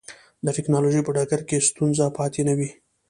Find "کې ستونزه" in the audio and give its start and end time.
1.49-2.05